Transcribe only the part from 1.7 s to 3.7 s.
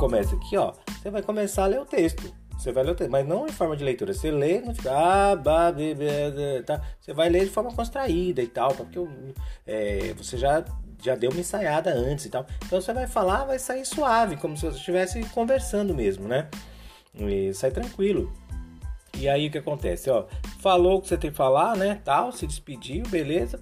o texto. Você vai ler o texto, mas não em